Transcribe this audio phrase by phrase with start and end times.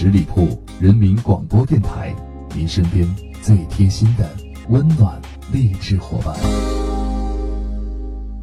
[0.00, 2.14] 十里铺人民广播电台，
[2.54, 3.04] 您身边
[3.42, 4.30] 最贴心的
[4.68, 5.20] 温暖
[5.52, 6.38] 励志伙伴。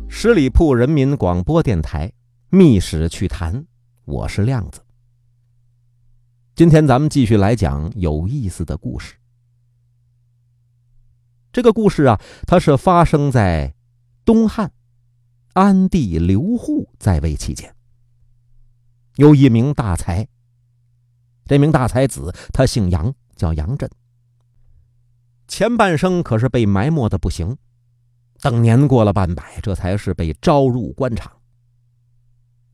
[0.10, 2.10] 十里铺人民广播电台
[2.50, 3.56] 《密史趣谈》，
[4.04, 4.82] 我是亮子。
[6.56, 9.16] 今天咱们继续来讲有意思的故事。
[11.54, 13.74] 这个故事啊，它是发生在
[14.26, 14.74] 东汉
[15.54, 17.74] 安帝刘祜在位期间。
[19.16, 20.28] 有一名大才，
[21.46, 23.90] 这名大才子他姓杨，叫杨震。
[25.48, 27.56] 前半生可是被埋没的不行，
[28.42, 31.32] 等年过了半百，这才是被招入官场。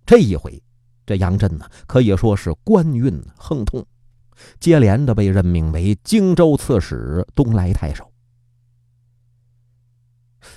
[0.06, 0.64] 这一回，
[1.06, 3.86] 这杨震呢，可以说是官运亨通，
[4.60, 8.10] 接连的被任命为荆州刺史、东莱太守。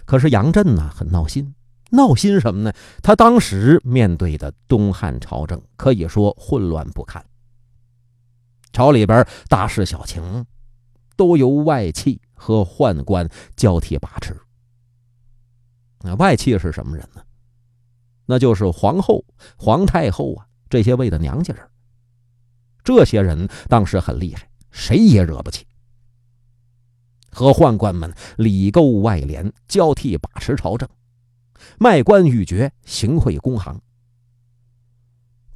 [0.06, 1.54] 可是杨震呢，很闹心。
[1.90, 2.72] 闹心什么呢？
[3.02, 7.24] 他当时面对的东汉朝政可以说混乱不堪，
[8.74, 10.44] 朝里边大事小情
[11.16, 14.36] 都由外戚和宦官交替把持。
[16.00, 17.22] 那外戚是什么人呢？
[18.26, 19.24] 那就是皇后、
[19.56, 21.66] 皇太后啊这些位的娘家人。
[22.82, 25.64] 这些人当时很厉害，谁也惹不起。
[27.30, 30.88] 和宦官们里勾外连，交替把持朝政。
[31.78, 33.80] 卖官鬻爵，行贿公行，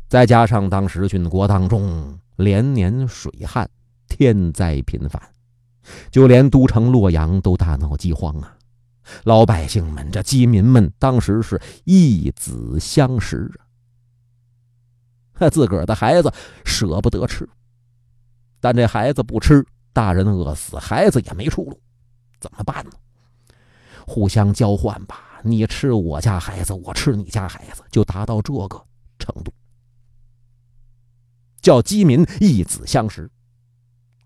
[0.09, 3.69] 再加上当时郡国当中连年水旱，
[4.07, 5.21] 天灾频繁，
[6.09, 8.57] 就连都城洛阳都大闹饥荒啊！
[9.25, 13.51] 老百姓们，这饥民们，当时是一子相食
[15.35, 15.51] 啊！
[15.51, 16.33] 自个儿的孩子
[16.65, 17.49] 舍不得吃，
[18.61, 21.81] 但这孩子不吃，大人饿死，孩子也没出路，
[22.39, 22.93] 怎么办呢？
[24.07, 25.41] 互相交换吧。
[25.43, 28.81] 你吃我家孩子，我吃你家孩子，就达到这个
[29.19, 29.53] 程度，
[31.61, 33.31] 叫饥民一子相食，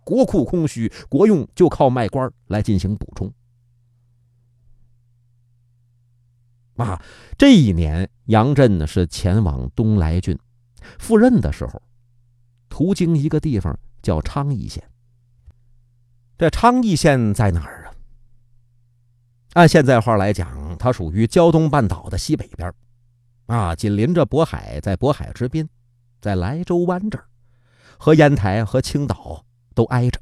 [0.05, 3.33] 国库空虚，国用就靠卖官来进行补充。
[6.77, 7.01] 啊，
[7.39, 10.36] 这一年杨震呢是前往东莱郡
[10.98, 11.80] 赴任的时候，
[12.68, 14.83] 途经一个地方叫昌邑县。
[16.39, 17.95] 这昌邑县在哪儿啊？
[19.52, 22.73] 按现在话来讲，它属于胶东半岛的西北边
[23.46, 25.68] 啊，紧邻着渤海，在渤海之滨，
[26.20, 27.29] 在莱州湾这儿，
[28.02, 29.45] 和烟台和青岛
[29.77, 30.18] 都挨着。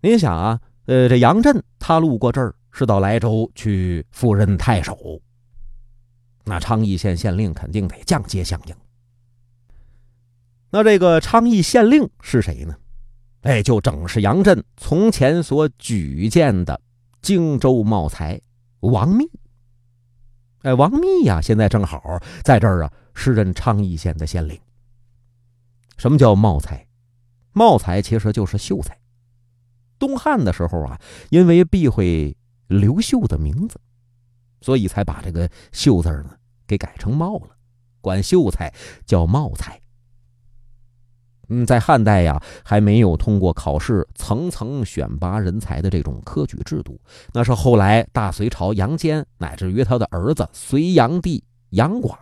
[0.00, 4.98] 您想啊，呃，这杨震他路过这儿是到莱州去赴任太守，
[6.42, 8.74] 那昌邑县县令肯定得降阶相迎。
[10.70, 12.74] 那这个昌邑县令是谁呢？
[13.42, 16.80] 哎，就正是杨震从前所举荐的。
[17.20, 18.40] 荆州茂才
[18.80, 19.30] 王密，
[20.62, 24.60] 哎，王密呀，现在正好在这儿啊，是任昌邑县的县令。
[26.02, 26.84] 什么叫茂才？
[27.52, 28.98] 茂才其实就是秀才。
[30.00, 32.36] 东汉的时候啊，因为避讳
[32.66, 33.80] 刘秀的名字，
[34.60, 36.34] 所以才把这个秀字呢
[36.66, 37.50] 给改成茂了，
[38.00, 38.74] 管秀才
[39.06, 39.80] 叫茂才。
[41.50, 47.00] 嗯，在汉代呀，还没有通过考试层层选拔人才的这种科举制度。
[47.32, 52.18] 那是后来大隋朝杨坚乃至于他的儿子隋炀帝杨广，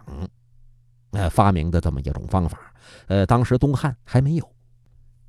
[1.11, 2.73] 呃，发明的这么一种方法。
[3.07, 4.53] 呃，当时东汉还没有，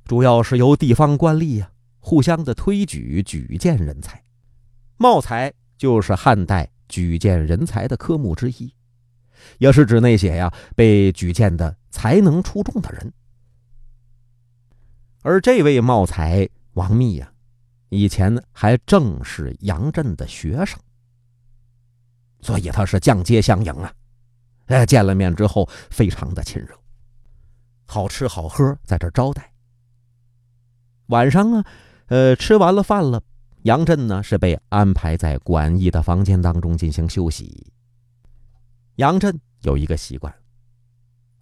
[0.04, 4.22] 主要是由地方官吏呀互相的推举举荐人才。
[4.96, 8.72] 茂才就是汉代举荐人才的科目之一，
[9.58, 13.12] 也是指那些呀被举荐的才能出众的人。
[15.22, 17.32] 而这位茂才王密呀，
[17.88, 20.78] 以前还正是杨震的学生，
[22.40, 23.92] 所以他是降阶相迎啊。
[24.66, 26.74] 哎，见了面之后非常的亲热，
[27.84, 29.52] 好吃好喝在这招待。
[31.06, 31.64] 晚上啊，
[32.06, 33.22] 呃，吃完了饭了，
[33.62, 37.72] 杨震呢是被安排在馆驿的房间当中进行休息。
[38.96, 40.32] 杨震有一个习惯，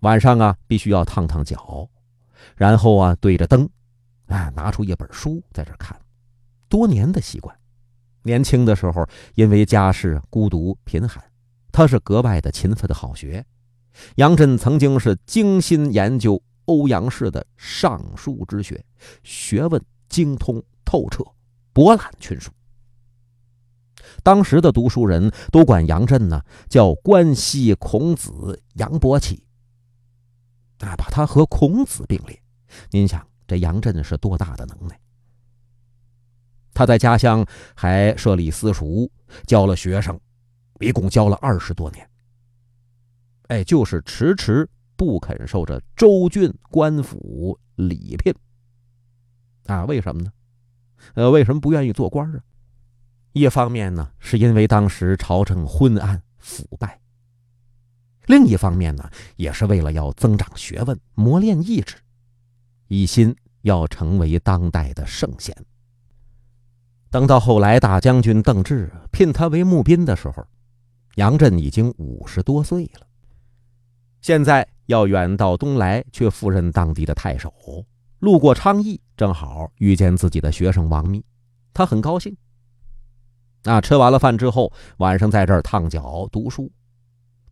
[0.01, 1.89] 晚上啊必须要烫烫脚。
[2.57, 3.69] 然后啊，对着灯，
[4.27, 6.01] 啊，拿出一本书在这看，
[6.69, 7.55] 多年的习惯。
[8.23, 11.23] 年轻的时候，因为家世孤独贫寒，
[11.81, 13.43] 他是格外的勤奋的好学。
[14.17, 18.85] 杨震曾经是精心研究欧阳氏的尚书之学，
[19.23, 21.25] 学问精通透彻，
[21.73, 22.51] 博览群书。
[24.23, 29.43] 当时的读书人都管杨震呢叫关西孔子杨伯启。
[30.81, 32.39] 啊，把他和孔子并列，
[32.91, 35.01] 您想这杨震是多大的能耐？
[36.75, 39.11] 他在家乡还设立私塾，
[39.47, 40.21] 教了学生，
[40.81, 42.09] 一共教了二十多年。
[43.49, 48.35] 哎，就是迟迟不肯受这州郡官府礼聘。
[49.67, 50.33] 啊，为什么呢？
[51.15, 52.41] 呃，为什么不愿意做官啊？
[53.33, 56.89] 一方面呢，是因为当时朝政昏暗腐败；
[58.27, 61.97] 另一方面呢，也是为了要增长学问、磨练意志，
[62.89, 65.57] 一心要成为当代的圣贤。
[67.09, 70.47] 等到后来大将军邓志聘他为募兵的时候，
[71.17, 73.07] 杨震已经五十多岁了。
[74.21, 77.53] 现在要远到东来去赴任当地的太守，
[78.19, 81.25] 路过昌邑，正好遇见自己的学生王密，
[81.73, 82.37] 他很高兴。
[83.63, 86.71] 那吃完了饭之后，晚上在这儿烫脚读书，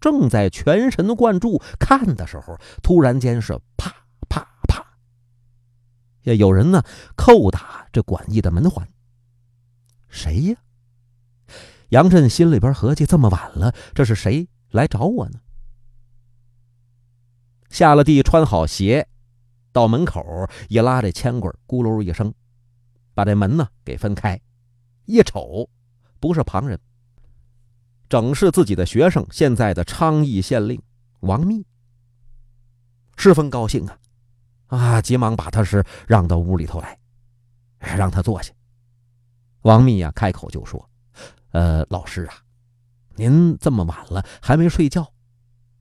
[0.00, 3.90] 正在全神贯注看的时候，突然间是啪
[4.28, 4.84] 啪啪，
[6.22, 6.82] 呀，有人呢
[7.16, 8.87] 叩打这馆驿的门环。
[10.08, 10.56] 谁呀？
[11.90, 15.40] 杨震心里边合计：这么晚了，这是谁来找我呢？
[17.70, 19.06] 下了地，穿好鞋，
[19.73, 22.32] 到门口一拉这铅棍，咕噜一声，
[23.14, 24.40] 把这门呢给分开，
[25.06, 25.69] 一瞅。
[26.20, 26.76] 不是旁人，
[28.08, 30.82] 正是自己的学生，现在的昌邑县令
[31.20, 31.64] 王密，
[33.17, 33.99] 十分高兴啊！
[34.67, 36.99] 啊，急忙把他是让到屋里头来，
[37.79, 38.52] 让他坐下。
[39.62, 40.91] 王密呀，开口就说
[41.50, 42.35] ：“呃，老师啊，
[43.17, 45.12] 您这么晚了还没睡觉，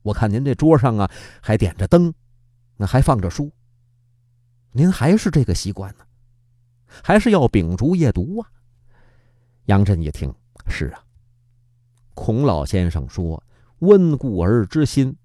[0.02, 1.12] 我看您这桌上啊
[1.42, 2.14] 还点着灯，
[2.78, 3.52] 那还放着书，
[4.72, 6.06] 您还是这个习惯呢，
[7.04, 8.50] 还是要秉烛夜读啊？”
[9.66, 10.34] 杨震一听，
[10.70, 11.04] 是啊。
[12.14, 13.44] 孔老先生说
[13.80, 15.16] ：“温故而知新，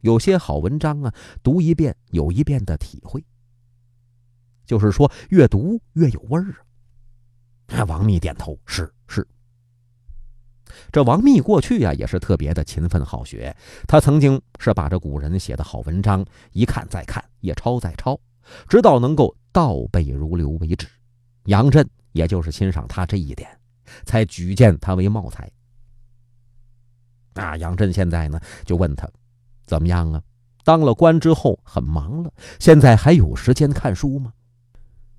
[0.00, 3.24] 有些好文章啊，读一遍有一遍的体会。
[4.66, 6.52] 就是说，越读越有味儿
[7.68, 9.26] 啊。”王密点头：“是是。”
[10.90, 13.54] 这王密过去呀，也是特别的勤奋好学。
[13.86, 18.18] 他曾经是把这古人写的好文章一看再看，一抄再抄，
[18.68, 20.86] 直到能够倒背如流为止。
[21.46, 23.48] 杨震也就是欣赏他这一点。
[24.04, 25.50] 才举荐他为茂才。
[27.34, 29.06] 啊，杨震现在呢，就问他，
[29.66, 30.22] 怎么样啊？
[30.64, 34.32] 当了官之后很忙了，现在还有时间看书吗？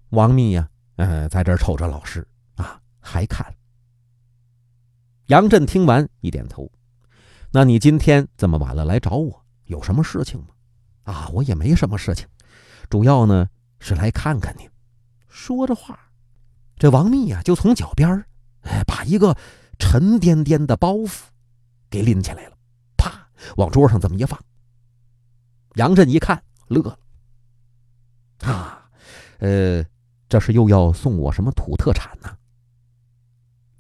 [0.09, 3.53] 王密呀，嗯，在这瞅着老师啊，还看。
[5.33, 6.71] 杨震听完一点头，
[7.50, 10.50] 那你今天这么晚了来找我，有什么事情吗？
[11.06, 12.27] 啊，我也没什么事情，
[12.88, 13.47] 主要呢
[13.80, 14.69] 是来看看你。
[15.27, 15.97] 说着话，
[16.77, 18.24] 这王密呀，就从脚边
[18.62, 19.35] 哎，把一个
[19.80, 21.21] 沉甸甸的包袱
[21.89, 22.56] 给拎起来了，
[22.95, 23.27] 啪，
[23.57, 24.39] 往桌上这么一放。
[25.74, 27.00] 杨震一看，乐了。
[28.41, 28.88] 啊，
[29.39, 29.83] 呃，
[30.29, 32.38] 这是又要送我什么土特产呢？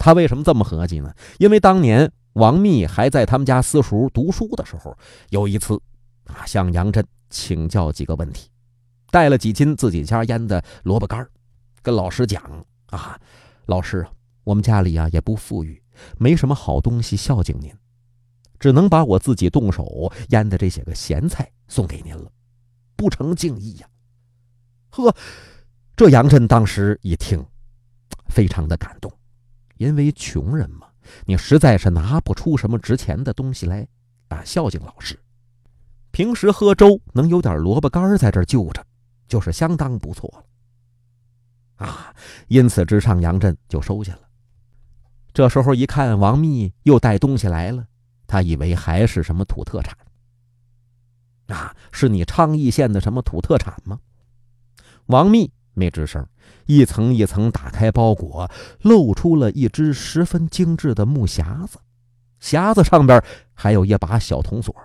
[0.03, 1.15] 他为什么这么合计呢？
[1.39, 4.93] 因为当年王密还在他们家私塾读书的时候，
[5.29, 5.79] 有一次
[6.25, 8.49] 啊，向杨震请教几个问题，
[9.11, 11.25] 带了几斤自己家腌的萝卜干
[11.81, 12.43] 跟老师讲
[12.87, 13.17] 啊，
[13.67, 14.05] 老师。
[14.43, 15.81] 我们家里呀也不富裕，
[16.17, 17.73] 没什么好东西孝敬您，
[18.59, 22.29] 只能把我自己动手腌的这些个咸菜送给您了，
[22.97, 23.87] 不成敬意呀。
[24.89, 25.15] 呵，
[25.95, 27.41] 这杨震当时一听，
[28.27, 29.09] 非常的感动，
[29.83, 30.87] 因为穷人嘛，
[31.25, 33.85] 你实在是拿不出什么值钱的东西来
[34.29, 35.19] 啊孝敬老师。
[36.11, 38.85] 平时喝粥能有点萝卜干在这儿就着，
[39.27, 41.85] 就是相当不错了。
[41.85, 42.15] 啊，
[42.47, 44.21] 因此之上，杨震就收下了。
[45.33, 47.85] 这时候一看，王密又带东西来了，
[48.25, 49.97] 他以为还是什么土特产。
[51.47, 53.99] 啊，是你昌邑县的什么土特产吗？
[55.07, 56.27] 王密没吱声，
[56.65, 58.49] 一层一层打开包裹，
[58.81, 61.79] 露出了一只十分精致的木匣子，
[62.39, 64.75] 匣子上边还有一把小铜锁。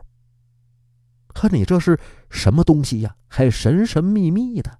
[1.29, 1.99] 可你这是
[2.31, 3.15] 什么东西呀？
[3.29, 4.79] 还神神秘秘的。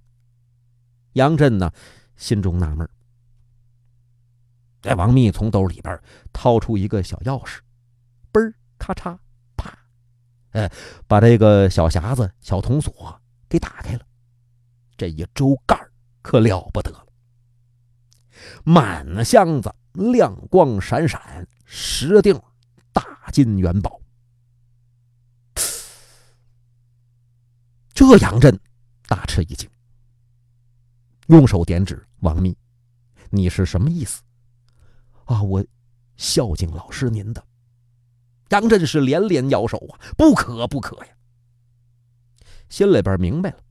[1.13, 1.71] 杨震呢，
[2.17, 2.87] 心中纳闷。
[4.81, 6.01] 这王密从兜里边
[6.33, 7.59] 掏出一个小钥匙，
[8.31, 9.17] 嘣儿咔嚓
[9.55, 9.77] 啪，
[10.51, 10.71] 哎，
[11.07, 14.01] 把这个小匣子、小铜锁给打开了。
[14.97, 15.79] 这一周盖
[16.29, 17.07] 可了不得了，
[18.63, 22.39] 满箱子亮光闪闪，十锭
[22.93, 23.99] 大金元宝。
[27.95, 28.55] 这杨震
[29.07, 29.67] 大吃一惊，
[31.29, 32.55] 用手点指王密
[33.31, 34.21] ：“你是什么意思？”
[35.25, 35.65] 啊，我
[36.15, 37.43] 孝敬老师您的。
[38.49, 41.11] 杨震是连连摇手啊，不可不可呀！
[42.69, 43.63] 心里边明白了，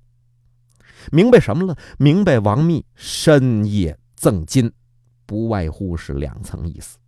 [1.11, 1.77] 明白什么了？
[1.99, 4.73] 明白王密深夜赠金，
[5.27, 6.99] 不外乎是两层意思：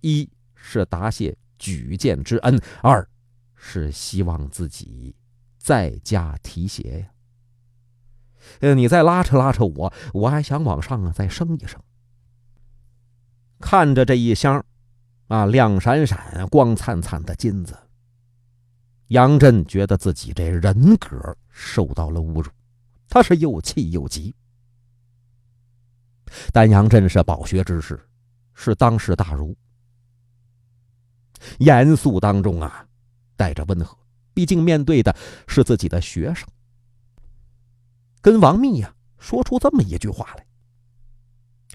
[0.00, 3.08] 一是答谢举荐之恩，二
[3.54, 5.14] 是希望自己
[5.58, 7.06] 再加提携呀。
[8.60, 11.80] 呃，你再拉扯拉扯我，我还想往上啊再升一升。
[13.60, 14.64] 看着这一箱，
[15.28, 17.78] 啊，亮闪闪、光灿灿的金子，
[19.08, 22.50] 杨震觉得自己这人格受到了侮辱，
[23.12, 24.34] 他是又气又急。
[26.50, 28.02] 丹阳镇是饱学之士，
[28.54, 29.54] 是当世大儒，
[31.58, 32.88] 严肃当中啊，
[33.36, 33.94] 带着温和，
[34.32, 35.14] 毕竟面对的
[35.46, 36.48] 是自己的学生。
[38.22, 40.46] 跟王密呀说出这么一句话来，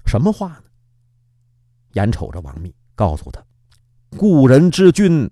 [0.06, 0.64] 什么话呢？
[1.92, 3.40] 眼瞅着王密，告诉他
[4.18, 5.30] ：“故人知君，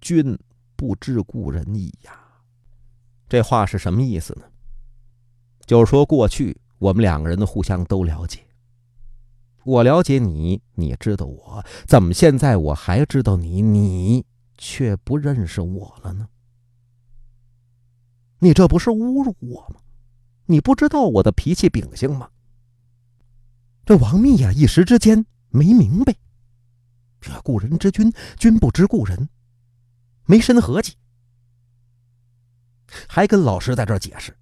[0.00, 0.36] 君
[0.74, 2.18] 不知故人意呀。”
[3.30, 4.46] 这话是什么意思呢？
[5.66, 8.40] 就是说，过去我们两个人互相都了解，
[9.64, 14.24] 我了解你，你知道我，怎么现在我还知道你，你
[14.56, 16.28] 却不认识我了呢？
[18.38, 19.80] 你这不是侮辱我吗？
[20.46, 22.28] 你不知道我的脾气秉性吗？
[23.86, 25.26] 这王密呀，一时之间。
[25.56, 26.16] 没明白，
[27.20, 29.28] 这故人之君，君不知故人，
[30.26, 30.94] 没深合计，
[33.06, 34.36] 还跟老师在这解释，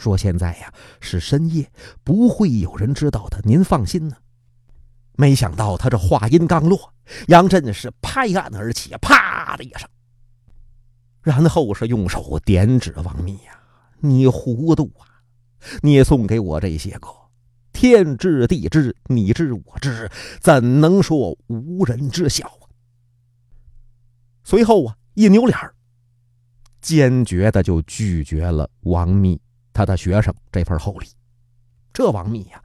[0.00, 1.70] 说现在呀是深夜，
[2.02, 4.16] 不会有人知道的，您放心呢。
[5.16, 6.94] 没想到他这话音刚落，
[7.28, 9.86] 杨震是拍案而起，啪的一声，
[11.22, 13.60] 然后是用手点指王密呀
[14.00, 15.04] ：“你糊涂啊！
[15.82, 17.08] 你送给我这些个。”
[17.72, 22.64] 天知地知，你知我知，怎能说无人知晓啊？
[24.44, 25.56] 随后啊，一扭脸
[26.80, 29.38] 坚决的就拒绝了王密
[29.80, 31.08] 他的学生这份厚礼。
[31.90, 32.62] 这王密呀，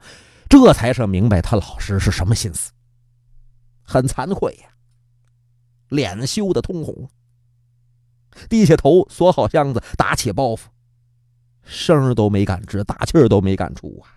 [0.50, 2.70] 这才是明白他老师是什么心思，
[3.82, 4.68] 很惭愧呀，
[5.88, 7.08] 脸羞得通红，
[8.50, 10.64] 低下头锁好箱子，打起包袱，
[11.64, 14.12] 声都没敢吱，大气儿都没敢出啊。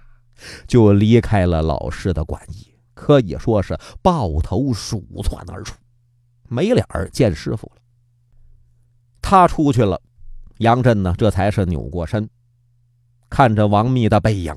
[0.68, 5.78] 就离开了老师的馆驿，可以说是抱头鼠窜而出，
[6.50, 7.82] 没脸见师傅了。
[9.22, 10.02] 他出去了，
[10.58, 12.30] 杨震呢，这才是扭过身，
[13.30, 14.56] 看着王密的背影，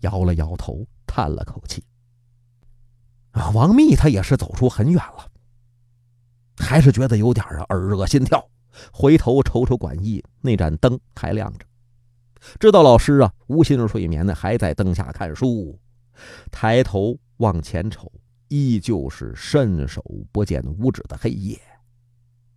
[0.00, 1.82] 摇了摇头，叹了口气。
[3.30, 5.30] 啊，王密他也是走出很远了，
[6.56, 8.44] 还是觉得有点啊耳热心跳，
[8.92, 11.64] 回头瞅瞅馆驿，那盏灯还亮着。
[12.58, 15.78] 知道老师啊无心睡眠呢，还在灯下看书，
[16.50, 18.10] 抬头往前瞅，
[18.48, 21.60] 依旧是伸手不见五指的黑夜。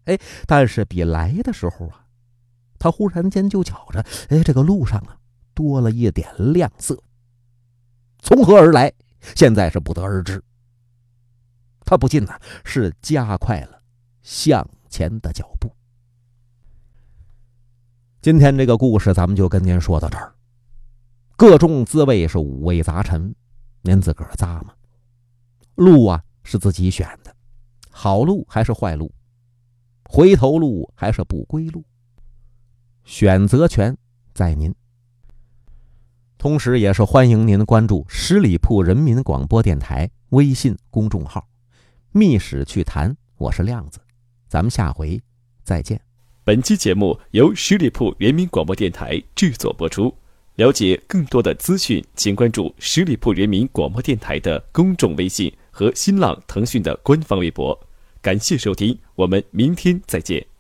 [0.06, 2.01] 哎，但是比来的时候啊，
[2.82, 5.16] 他忽然间就觉着，哎，这个路上啊
[5.54, 6.98] 多了一点亮色。
[8.24, 8.92] 从何而来？
[9.36, 10.44] 现在是不得而知。
[11.86, 12.34] 他不禁呢
[12.66, 13.84] 是加快了
[14.24, 15.72] 向前的脚步。
[18.20, 20.34] 今天这个故事，咱们就跟您说到这儿。
[21.36, 23.36] 各种滋味是五味杂陈，
[23.84, 24.74] 您自个儿咂嘛。
[25.76, 27.36] 路啊是自己选的，
[27.92, 29.14] 好路还是坏路，
[30.06, 31.84] 回头路还是不归路，
[33.04, 33.96] 选择权
[34.34, 34.74] 在您。
[36.38, 41.48] 同时，也是欢迎您关注十里铺人民广播电台微信公众号
[42.12, 44.00] “密室趣谈”，我是亮子，
[44.48, 45.22] 咱们下回
[45.64, 46.02] 再见。
[46.44, 50.14] 本期节目由十里铺人民广播电台制作播出。
[50.56, 57.80] 了解更多的资讯，请关注十里铺人民广播电台的公众微信和新浪、腾讯的官方微博。
[58.22, 60.51] 感谢收听，我们明天再见。